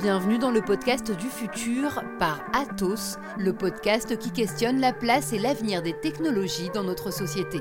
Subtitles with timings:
[0.00, 5.40] Bienvenue dans le podcast du futur par Atos, le podcast qui questionne la place et
[5.40, 7.58] l'avenir des technologies dans notre société.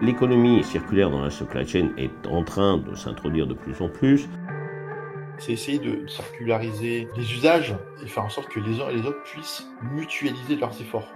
[0.00, 4.26] L'économie circulaire dans la supply chain est en train de s'introduire de plus en plus.
[5.36, 9.06] C'est essayer de circulariser les usages et faire en sorte que les uns et les
[9.06, 11.12] autres puissent mutualiser leurs efforts.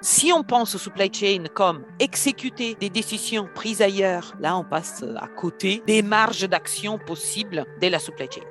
[0.00, 5.04] Si on pense au supply chain comme exécuter des décisions prises ailleurs, là on passe
[5.16, 8.46] à côté des marges d'action possibles de la supply chain.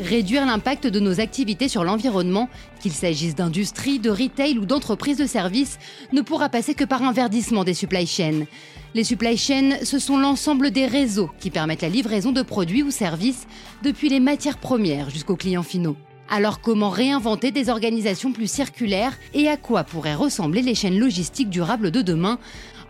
[0.00, 2.48] Réduire l'impact de nos activités sur l'environnement,
[2.80, 5.78] qu'il s'agisse d'industrie, de retail ou d'entreprises de services,
[6.12, 8.46] ne pourra passer que par un verdissement des supply chains.
[8.94, 12.90] Les supply chains, ce sont l'ensemble des réseaux qui permettent la livraison de produits ou
[12.90, 13.46] services
[13.82, 15.96] depuis les matières premières jusqu'aux clients finaux.
[16.28, 21.50] Alors comment réinventer des organisations plus circulaires et à quoi pourraient ressembler les chaînes logistiques
[21.50, 22.38] durables de demain?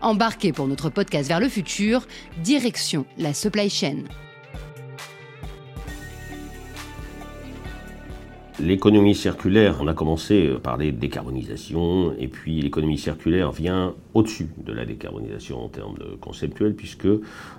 [0.01, 2.07] Embarquez pour notre podcast vers le futur,
[2.43, 4.03] direction la supply chain.
[8.59, 14.73] L'économie circulaire, on a commencé par les décarbonisation, et puis l'économie circulaire vient au-dessus de
[14.73, 17.07] la décarbonisation en termes conceptuels, puisque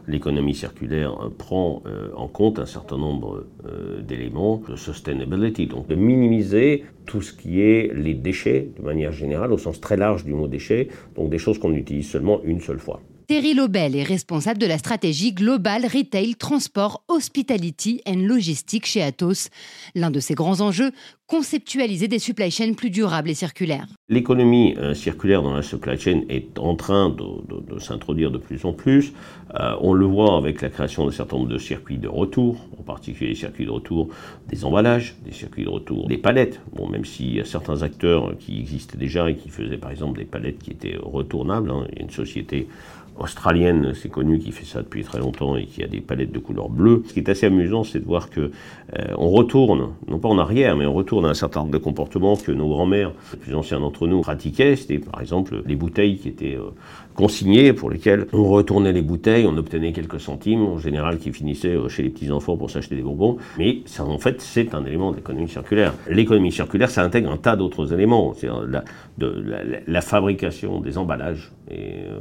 [0.08, 5.94] l'économie circulaire prend euh, en compte un certain nombre euh, d'éléments de sustainability, donc de
[5.94, 10.34] minimiser tout ce qui est les déchets de manière générale, au sens très large du
[10.34, 13.00] mot déchets, donc des choses qu'on utilise seulement une seule fois.
[13.28, 19.50] Thierry Lobel est responsable de la stratégie Global Retail Transport Hospitality and Logistics chez Atos.
[19.94, 20.92] L'un de ses grands enjeux,
[21.28, 23.86] conceptualiser des supply chains plus durables et circulaires.
[24.08, 28.72] L'économie euh, circulaire dans la supply chain est en train de, s'introduire de plus en
[28.72, 29.12] plus.
[29.54, 32.82] Euh, on le voit avec la création d'un certain nombre de circuits de retour, en
[32.82, 34.08] particulier les circuits de retour
[34.48, 36.60] des emballages, des circuits de retour des palettes.
[36.74, 40.18] Bon, même s'il y a certains acteurs qui existent déjà et qui faisaient par exemple
[40.18, 41.86] des palettes qui étaient retournables, hein.
[41.92, 42.68] il y a une société
[43.18, 46.38] australienne, c'est connu, qui fait ça depuis très longtemps et qui a des palettes de
[46.38, 47.02] couleur bleue.
[47.06, 50.38] Ce qui est assez amusant, c'est de voir que euh, on retourne, non pas en
[50.38, 53.54] arrière, mais on retourne à un certain nombre de comportements que nos grands-mères, les plus
[53.54, 54.76] anciens d'entre nous, pratiquaient.
[54.76, 56.70] C'était par exemple les bouteilles qui étaient euh,
[57.14, 61.76] consignées, pour lesquelles on retournait les bouteilles, on obtenait quelques centimes, en général qui finissaient
[61.76, 63.38] euh, chez les petits-enfants pour s'acheter des bonbons.
[63.58, 65.94] Mais ça, en fait, c'est un élément de l'économie circulaire.
[66.08, 68.34] L'économie circulaire, ça intègre un tas d'autres éléments.
[68.36, 68.48] C'est
[69.16, 71.52] la, fabrication des emballages,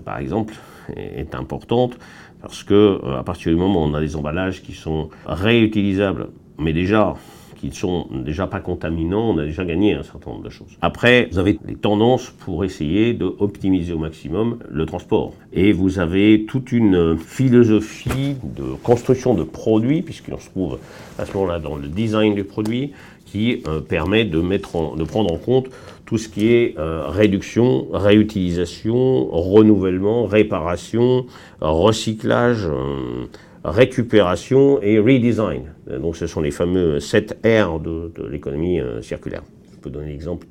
[0.04, 0.56] par exemple,
[0.96, 1.98] est, importante
[2.42, 6.28] parce que euh, à partir du moment où on a des emballages qui sont réutilisables,
[6.60, 7.16] mais déjà
[7.60, 10.78] qui sont déjà pas contaminants, on a déjà gagné un certain nombre de choses.
[10.82, 15.34] Après, vous avez des tendances pour essayer d'optimiser au maximum le transport.
[15.54, 20.80] Et vous avez toute une philosophie de construction de produits, puisqu'on se trouve
[21.18, 22.94] à ce moment-là dans le design du produit,
[23.28, 25.68] qui euh, permet de, mettre de prendre en compte
[26.06, 31.26] tout ce qui est euh, réduction, réutilisation, renouvellement, réparation,
[31.60, 33.26] recyclage, euh,
[33.64, 35.74] récupération et redesign.
[36.00, 39.44] Donc ce sont les fameux 7 R de, l'économie circulaire.
[39.74, 40.48] Je peux donner l'exemple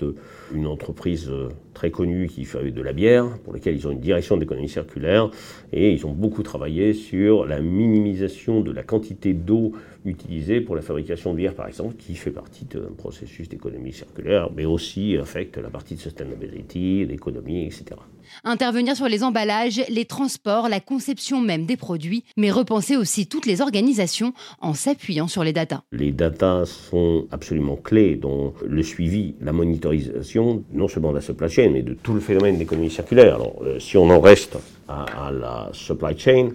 [0.53, 1.31] d'une entreprise
[1.75, 5.31] très connue qui fait de la bière, pour laquelle ils ont une direction d'économie circulaire,
[5.73, 9.73] et ils ont beaucoup travaillé sur la minimisation de la quantité d'eau
[10.05, 14.49] utilisée pour la fabrication de bière, par exemple, qui fait partie d'un processus d'économie circulaire,
[14.57, 17.97] mais aussi affecte la partie de sustainability, l'économie, etc.
[18.45, 23.47] Intervenir sur les emballages, les transports, la conception même des produits, mais repenser aussi toutes
[23.47, 25.83] les organisations en s'appuyant sur les datas.
[25.93, 31.49] Les datas sont absolument clés dans le suivi, la monitorisation, non seulement de la supply
[31.49, 33.37] chain, mais de tout le phénomène d'économie circulaire.
[33.37, 34.57] Alors, euh, si on en reste
[34.89, 36.51] à, la supply chain,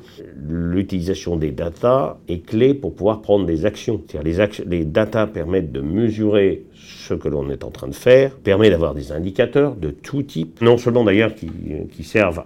[0.47, 4.01] l'utilisation des data est clé pour pouvoir prendre des actions.
[4.23, 8.35] Les, actions, les data permettent de mesurer ce que l'on est en train de faire,
[8.35, 12.43] permet d'avoir des indicateurs de tout type, non seulement d'ailleurs qui, servent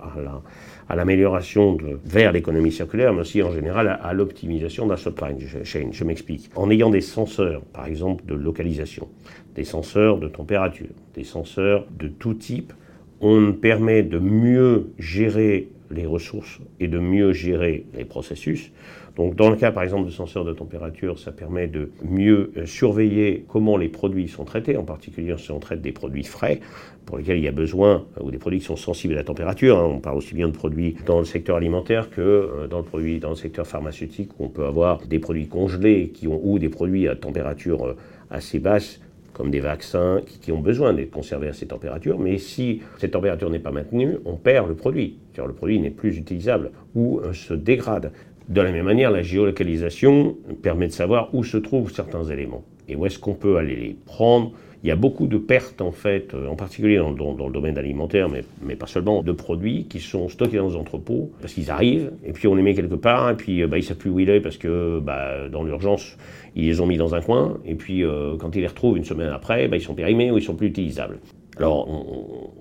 [0.90, 5.90] à l'amélioration vers l'économie circulaire, mais aussi en général à, l'optimisation de la supply chain.
[5.92, 6.50] Je m'explique.
[6.56, 9.08] En ayant des senseurs, par exemple de localisation,
[9.56, 12.74] des senseurs de température, des senseurs de tout type,
[13.22, 18.72] on permet de mieux gérer les ressources et de mieux gérer les processus.
[19.16, 22.66] Donc dans le cas par exemple de senseurs de température, ça permet de mieux euh,
[22.66, 26.60] surveiller comment les produits sont traités, en particulier si on traite des produits frais,
[27.06, 29.24] pour lesquels il y a besoin, euh, ou des produits qui sont sensibles à la
[29.24, 29.78] température.
[29.78, 29.86] Hein.
[29.86, 33.20] On parle aussi bien de produits dans le secteur alimentaire que euh, dans le, produit,
[33.20, 36.70] dans le secteur pharmaceutique, où on peut avoir des produits congelés qui ont, ou des
[36.70, 37.96] produits à température
[38.30, 39.00] assez basse
[39.36, 43.50] comme des vaccins qui, ont besoin d'être conservés à ces températures, mais si cette température
[43.50, 45.18] n'est pas maintenue, on perd le produit.
[45.38, 48.14] le produit n'est plus utilisable ou euh, se dégrade.
[48.48, 52.96] De la même manière, la géolocalisation permet de savoir où se trouvent certains éléments et
[52.96, 54.54] où est-ce qu'on peut aller les prendre
[54.86, 58.30] Il y a beaucoup de pertes, en fait, euh, en particulier dans, le domaine alimentaire,
[58.30, 62.12] mais, mais, pas seulement, de produits qui sont stockés dans les entrepôts, parce qu'ils arrivent,
[62.24, 64.20] et puis on les met quelque part, et puis bah, ils ne savent plus où
[64.20, 66.16] il est, parce que bah, dans l'urgence,
[66.56, 68.04] ils les ont mis dans un coin, et puis
[68.38, 70.68] quand ils les retrouvent une semaine après, bah, ils sont périmés ou ils sont plus
[70.68, 71.18] utilisables.
[71.58, 71.88] Alors,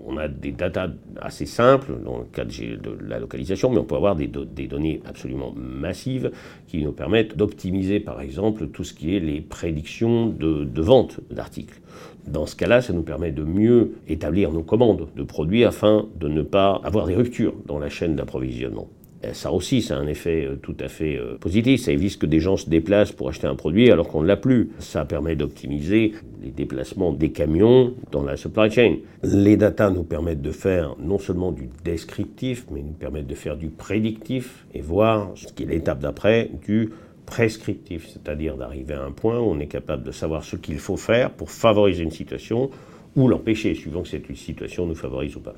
[0.06, 3.96] on, a des datas assez simples dans le cas de, la localisation, mais on peut
[3.96, 6.31] avoir des, données absolument massives
[6.69, 11.81] qui nous permettent d'optimiser, par exemple, tout ce qui est les prédictions de vente d'articles.
[12.26, 16.29] Dans ce cas-là, ça nous permet de mieux établir nos commandes de produits afin de
[16.29, 18.88] ne pas avoir des ruptures dans la chaîne d'approvisionnement.
[19.25, 21.82] Euh, ça aussi, c'est un effet euh, tout à fait euh, positif.
[21.82, 24.37] Ça évite que des gens se déplacent pour acheter un produit alors qu'on ne l'a
[24.37, 24.71] plus.
[24.79, 26.12] Ça permet d'optimiser
[26.43, 28.97] les déplacements des camions dans la supply chain.
[29.23, 33.56] Les datas nous permettent de faire non seulement du descriptif, mais nous permettent de faire
[33.56, 36.91] du prédictif et voir ce qui est l'étape d'après du
[37.27, 40.99] prescriptif, c'est-à-dire d'arriver à un point où on est capable de savoir ce qu'il faut
[40.99, 42.70] faire pour favoriser une situation
[43.17, 45.55] ou l'empêcher, suivant que cette situation nous favorise ou pas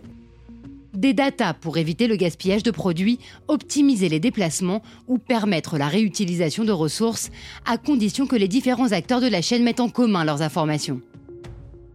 [0.97, 6.65] des datas pour éviter le gaspillage de produits, optimiser les déplacements ou permettre la réutilisation
[6.65, 7.31] de ressources,
[7.65, 11.01] à condition que les différents acteurs de la chaîne mettent en commun leurs informations.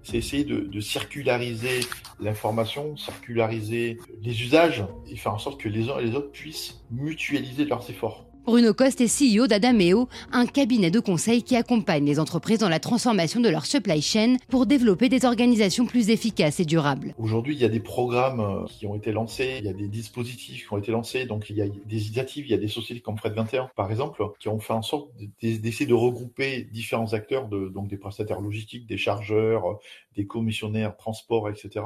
[0.03, 1.81] C'est essayer de, circulariser
[2.19, 6.81] l'information, circulariser les usages et faire en sorte que les uns et les autres puissent
[6.89, 8.25] mutualiser leurs efforts.
[8.43, 12.79] Bruno Coste est CEO d'Adameo, un cabinet de conseil qui accompagne les entreprises dans la
[12.79, 17.13] transformation de leur supply chain pour développer des organisations plus efficaces et durables.
[17.19, 19.87] Aujourd'hui, il y a des programmes euh, qui ont été lancés, il y a des
[19.87, 22.67] dispositifs qui ont été lancés, donc il y a des initiatives, il y a des
[22.67, 25.11] sociétés comme Fred 21, par exemple, qui ont fait en sorte
[25.41, 29.79] d'essayer de regrouper différents acteurs, de, donc des prestataires logistiques, des chargeurs,
[30.15, 31.85] des commissionnaires, transports, etc.,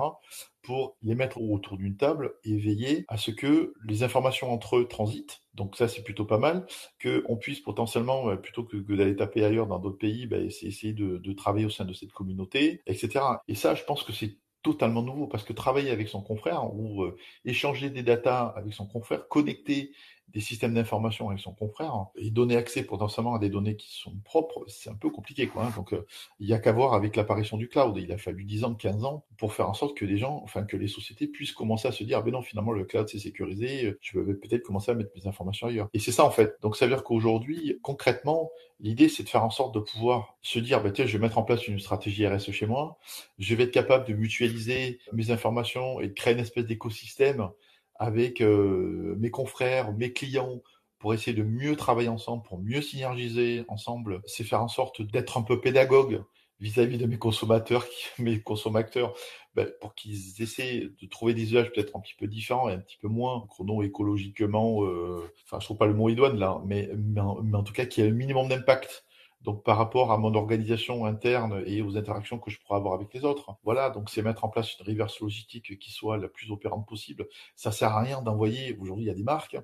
[0.63, 4.87] pour les mettre autour d'une table et veiller à ce que les informations entre eux
[4.87, 5.41] transitent.
[5.55, 6.65] Donc ça, c'est plutôt pas mal,
[7.01, 11.33] qu'on puisse potentiellement, euh, plutôt que, d'aller taper ailleurs dans d'autres pays, bah, essayer de,
[11.33, 13.25] travailler au sein de cette communauté, etc.
[13.47, 17.03] Et ça, je pense que c'est totalement nouveau parce que travailler avec son confrère ou
[17.03, 17.15] euh,
[17.45, 19.91] échanger des datas avec son confrère, connecter
[20.29, 23.93] des systèmes d'information avec son confrère hein, et donner accès potentiellement à des données qui
[23.95, 25.47] sont propres, c'est un peu compliqué.
[25.47, 25.73] Quoi, hein.
[25.75, 26.05] Donc, euh,
[26.39, 27.95] il n'y a qu'à voir avec l'apparition du cloud.
[27.97, 30.63] Il a fallu 10 ans, 15 ans pour faire en sorte que les gens, enfin
[30.63, 33.95] que les sociétés puissent commencer à se dire, ben non, finalement, le cloud, c'est sécurisé,
[34.01, 35.89] je vais peut-être commencer à mettre mes informations ailleurs.
[35.93, 36.57] Et c'est ça, en fait.
[36.61, 40.59] Donc, ça veut dire qu'aujourd'hui, concrètement, l'idée, c'est de faire en sorte de pouvoir se
[40.59, 42.97] dire, bah, tiens, je vais mettre en place une stratégie RSE chez moi,
[43.39, 47.49] je vais être capable de mutualiser mes informations et de créer une espèce d'écosystème
[47.95, 50.61] avec euh, mes confrères, mes clients,
[50.99, 55.37] pour essayer de mieux travailler ensemble, pour mieux synergiser ensemble, c'est faire en sorte d'être
[55.37, 56.23] un peu pédagogue
[56.59, 57.85] vis-à-vis de mes consommateurs,
[58.19, 59.13] mes consommateurs,
[59.55, 62.79] ben, pour qu'ils essaient de trouver des usages peut-être un petit peu différents et un
[62.79, 67.21] petit peu moins chrono-écologiquement, euh, enfin je trouve pas le mot idoine là, mais, mais,
[67.21, 69.05] en, tout cas qui a un minimum d'impact
[69.45, 73.13] donc par rapport à mon organisation interne et aux interactions que je pourrais avoir avec
[73.13, 73.55] les autres.
[73.63, 77.27] Voilà, donc c'est mettre en place une reverse logistique qui soit la plus opérante possible.
[77.55, 79.57] Ça sert à rien d'envoyer, aujourd'hui il y a des marques,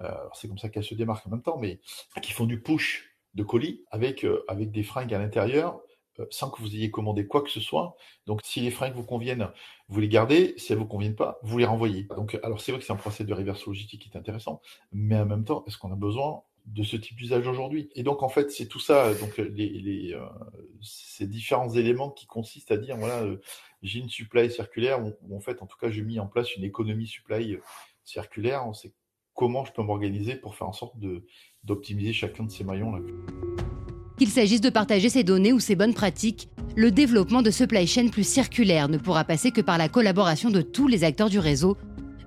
[0.00, 1.78] euh, c'est comme ça qu'elles se démarquent en même temps, mais
[2.22, 5.80] qui font du push de colis avec, euh, des fringues à l'intérieur
[6.20, 7.96] euh, sans que vous ayez commandé quoi que ce soit.
[8.26, 9.50] Donc, si les fringues vous conviennent,
[9.88, 10.54] vous les gardez.
[10.56, 12.04] Si elles vous conviennent pas, vous les renvoyez.
[12.16, 14.60] Donc, alors c'est vrai que c'est un procès de reverse logistique qui est intéressant,
[14.90, 16.42] mais en même temps, est-ce qu'on a besoin
[16.74, 17.90] de ce type d'usage aujourd'hui.
[17.94, 20.24] Et donc en fait, c'est tout ça, donc les, euh,
[20.82, 23.36] ces différents éléments qui consistent à dire voilà, euh,
[23.82, 26.64] j'ai une supply circulaire ou, en fait, en tout cas, j'ai mis en place une
[26.64, 27.60] économie supply euh,
[28.04, 28.66] circulaire.
[28.66, 28.92] On sait
[29.34, 30.94] comment je peux m'organiser pour faire en sorte
[31.64, 33.00] d'optimiser chacun de ces maillons là.
[34.18, 38.08] Qu'il s'agisse de partager ces données ou ces bonnes pratiques, le développement de supply chain
[38.08, 41.76] plus circulaire ne pourra passer que par la collaboration de tous les acteurs du réseau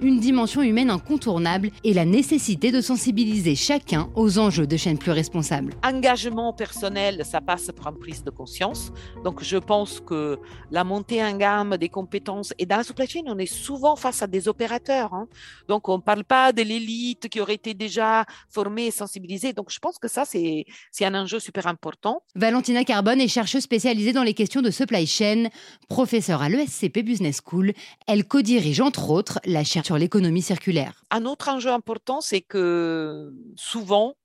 [0.02, 5.12] une dimension humaine incontournable et la nécessité de sensibiliser chacun aux enjeux de chaînes plus
[5.12, 5.74] responsables.
[5.84, 8.92] Engagement personnel, ça passe par une prise de conscience.
[9.24, 10.40] Donc je pense que
[10.72, 14.22] la montée en gamme des compétences, et dans la supply chain, on est souvent face
[14.22, 15.14] à des opérateurs.
[15.14, 15.28] Hein.
[15.68, 19.54] Donc on ne parle pas de l'élite qui aurait été déjà formée et sensibilisée.
[19.54, 20.66] Donc je pense que ça, c'est
[21.02, 22.24] un enjeu super important.
[22.36, 25.50] Valentina Carbone est chercheuse spécialisée dans les questions de supply chain,
[25.88, 27.74] professeure à l'ESCP Business School.
[28.08, 29.64] Elle co-dirige entre autres la
[29.98, 31.04] l'économie circulaire.
[31.12, 34.16] Un autre enjeu important, c'est que souvent,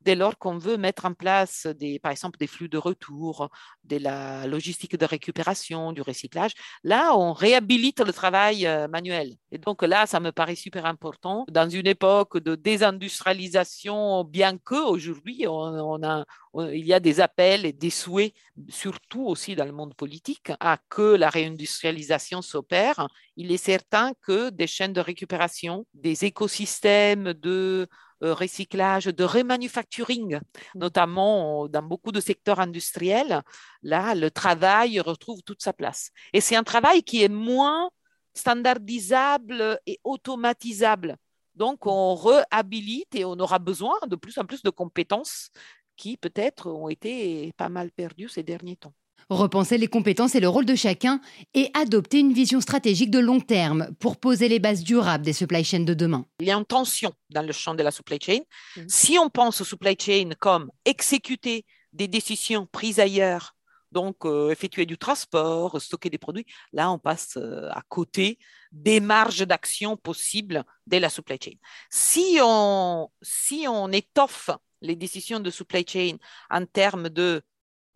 [0.00, 3.48] dès lors qu'on veut mettre en place, des, par exemple, des flux de retour,
[3.84, 6.52] de la logistique de récupération, du recyclage,
[6.84, 9.34] là, on réhabilite le travail euh, manuel.
[9.52, 11.44] Et donc là, ça me paraît super important.
[11.50, 16.24] Dans une époque de désindustrialisation, bien que aujourd'hui, on,
[16.72, 18.34] il y a des appels et des souhaits,
[18.68, 24.50] surtout aussi dans le monde politique, à que la réindustrialisation s'opère, il est certain que
[24.50, 27.88] des chaînes de récupération, des écosystèmes de
[28.20, 30.78] recyclage, de remanufacturing, mmh.
[30.78, 33.42] notamment dans beaucoup de secteurs industriels.
[33.82, 36.10] Là, le travail retrouve toute sa place.
[36.32, 37.90] Et c'est un travail qui est moins
[38.34, 41.16] standardisable et automatisable.
[41.54, 45.50] Donc, on réhabilite et on aura besoin de plus en plus de compétences
[45.96, 48.94] qui peut-être ont été pas mal perdues ces derniers temps.
[49.30, 51.20] Repenser les compétences et le rôle de chacun
[51.54, 55.64] et adopter une vision stratégique de long terme pour poser les bases durables des supply
[55.64, 56.26] chains de demain.
[56.40, 58.40] Il y a une tension dans le champ de la supply chain.
[58.76, 58.80] Mmh.
[58.88, 63.54] Si on pense au supply chain comme exécuter des décisions prises ailleurs
[63.92, 66.46] donc euh, effectuer du transport, stocker des produits.
[66.72, 68.38] Là, on passe euh, à côté
[68.72, 71.52] des marges d'action possibles de la supply chain.
[71.90, 76.16] Si on, si on étoffe les décisions de supply chain
[76.50, 77.42] en termes de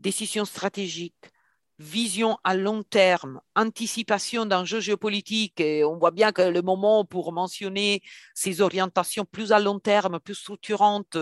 [0.05, 1.33] décisions stratégiques,
[1.79, 7.33] vision à long terme, anticipation d'enjeux géopolitiques, et on voit bien que le moment pour
[7.33, 8.01] mentionner
[8.35, 11.17] ces orientations plus à long terme, plus structurantes,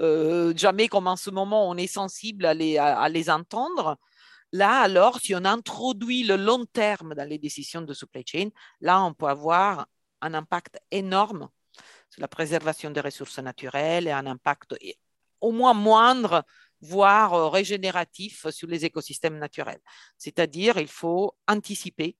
[0.00, 2.54] euh, jamais comme en ce moment on est sensible à
[3.08, 3.96] les entendre,
[4.54, 8.50] Là, alors, si on introduit le long terme dans les décisions de supply chain,
[8.80, 9.88] là, on peut avoir
[10.20, 11.48] un impact énorme
[12.08, 14.76] sur la préservation des ressources naturelles et un impact
[15.40, 16.44] au moins moindre,
[16.84, 19.80] voire régénératif sur les écosystèmes naturels.
[20.18, 22.16] C'est-à-dire, il faut anticiper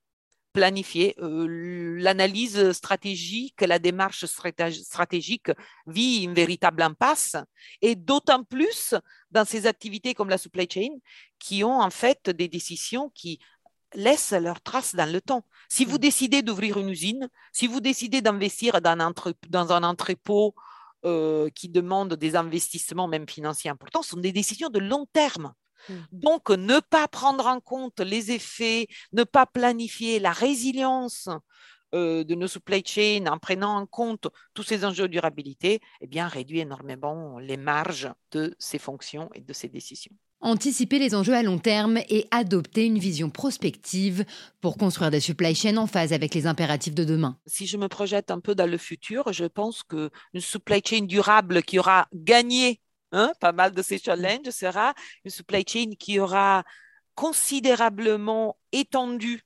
[0.54, 1.14] planifier.
[1.18, 5.50] Euh, l'analyse stratégique, la démarche stratégique
[5.86, 7.36] vit une véritable impasse,
[7.82, 8.94] et d'autant plus
[9.30, 10.96] dans ces activités comme la supply chain,
[11.38, 13.40] qui ont en fait des décisions qui
[13.94, 15.44] laissent leurs traces dans le temps.
[15.68, 16.06] Si vous mm.
[16.08, 20.54] décidez d'ouvrir une usine, si vous décidez d'investir dans, un entrepôt
[21.04, 25.52] euh, qui demande des investissements, même financiers importants, sont des décisions de long terme.
[25.88, 25.94] Mmh.
[26.12, 31.28] Donc, ne pas prendre en compte les effets, ne pas planifier la résilience
[31.94, 36.06] euh, de nos supply chains en prenant en compte tous ces enjeux de durabilité, eh
[36.08, 40.14] bien, réduit énormément les marges de ces fonctions et de ces décisions.
[40.44, 44.24] Anticiper les enjeux à long terme et adopter une vision prospective
[44.60, 47.36] pour construire des supply chains en phase avec les impératifs de demain.
[47.46, 51.62] Si je me projette un peu dans le futur, je pense qu'une supply chain durable
[51.62, 52.80] qui aura gagné
[53.16, 54.92] Hein, pas mal de ces challenges, sera
[55.24, 56.64] une supply chain qui aura
[57.14, 59.42] considérablement étendu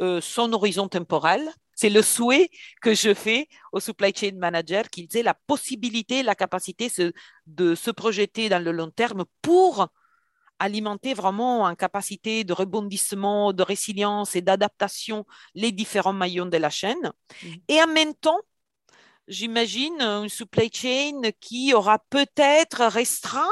[0.00, 1.48] euh, son horizon temporel.
[1.74, 2.50] C'est le souhait
[2.80, 6.90] que je fais au supply chain manager qu'ils aient la possibilité, la capacité
[7.46, 9.88] de se projeter dans le long terme pour
[10.58, 16.70] alimenter vraiment en capacité de rebondissement, de résilience et d'adaptation les différents maillons de la
[16.70, 17.12] chaîne.
[17.42, 17.48] Mmh.
[17.68, 18.40] Et en même temps,
[19.28, 23.42] j'imagine, une supply chain qui aura peut-être restreint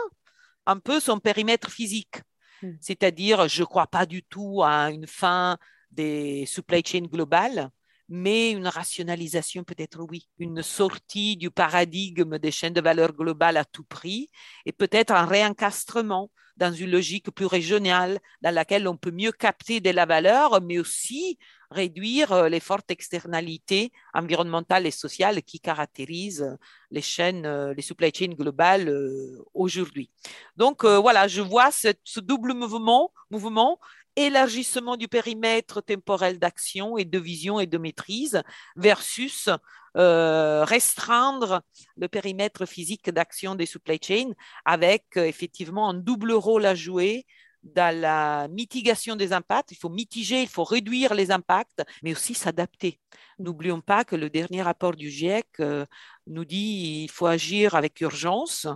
[0.67, 2.17] un peu son périmètre physique.
[2.63, 2.75] Hmm.
[2.81, 5.59] C'est-à-dire, je ne crois pas du tout à une fin
[5.91, 7.71] des supply chains globales,
[8.09, 13.65] mais une rationalisation peut-être oui, une sortie du paradigme des chaînes de valeur globales à
[13.65, 14.29] tout prix
[14.67, 19.81] et peut-être un réencastrement dans une logique plus régionale dans laquelle on peut mieux capter
[19.81, 21.39] de la valeur, mais aussi
[21.71, 26.57] réduire euh, les fortes externalités environnementales et sociales qui caractérisent
[26.91, 30.11] les chaînes, euh, les supply chains globales euh, aujourd'hui.
[30.57, 33.79] Donc voilà, je vois ce double mouvement, mouvement
[34.17, 38.43] élargissement du périmètre temporel d'action et de vision et de maîtrise
[38.77, 39.49] versus
[39.95, 41.61] restreindre
[41.97, 44.33] le périmètre physique d'action des supply chains
[44.65, 47.27] avec effectivement un double rôle à jouer
[47.63, 49.73] dans la mitigation des impacts.
[49.73, 53.01] Il faut mitiger, il faut réduire les impacts, mais aussi s'adapter.
[53.39, 55.87] N'oublions pas que le dernier rapport du GIEC euh,
[56.27, 58.67] nous dit qu'il faut agir avec urgence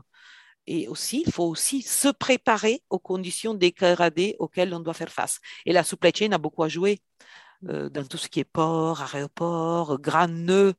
[0.67, 5.41] et aussi, il faut aussi se préparer aux conditions dégradées auxquelles on doit faire face.
[5.65, 6.99] Et la supply chain a beaucoup à jouer
[7.69, 10.75] euh, dans tout ce qui est port, aéroport, grands nœuds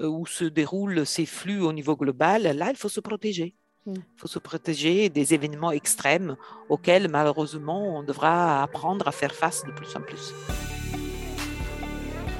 [0.00, 2.42] euh, où se déroulent ces flux au niveau global.
[2.42, 3.54] Là, il faut se protéger.
[3.86, 4.02] Il mm.
[4.16, 6.36] faut se protéger des événements extrêmes
[6.68, 10.32] auxquels malheureusement on devra apprendre à faire face de plus en plus.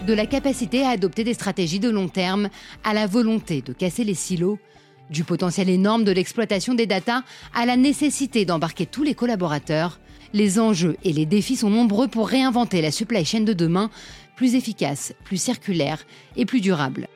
[0.07, 2.49] De la capacité à adopter des stratégies de long terme
[2.83, 4.59] à la volonté de casser les silos,
[5.13, 7.23] du potentiel énorme de l'exploitation des datas
[7.55, 10.01] à la nécessité d'embarquer tous les collaborateurs,
[10.33, 13.91] les enjeux et les défis sont nombreux pour réinventer la supply chain de demain,
[14.35, 16.05] plus efficace, plus circulaire
[16.37, 17.07] et plus durable.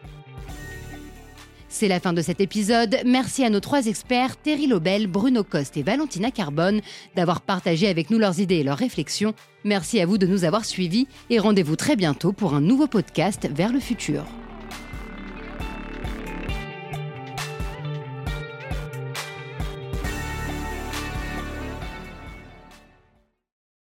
[1.69, 2.97] C'est la fin de cet épisode.
[3.05, 6.81] Merci à nos trois experts, Terry Lobel, Bruno Coste et Valentina Carbone,
[7.15, 9.35] d'avoir partagé avec nous leurs idées et leurs réflexions.
[9.63, 13.47] Merci à vous de nous avoir suivis et rendez-vous très bientôt pour un nouveau podcast
[13.53, 14.25] vers le futur.